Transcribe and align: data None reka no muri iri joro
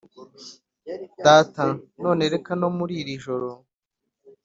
data 1.25 1.65
None 2.03 2.23
reka 2.33 2.51
no 2.61 2.69
muri 2.77 2.93
iri 3.01 3.13
joro 3.23 3.49